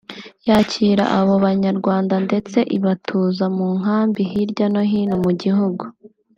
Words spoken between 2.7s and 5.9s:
ibatuza mu nkambi hirya no hino mu gihugu